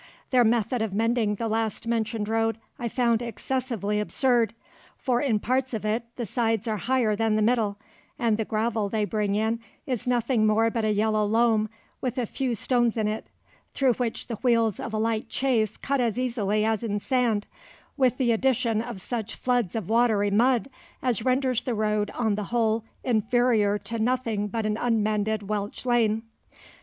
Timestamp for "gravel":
8.43-8.89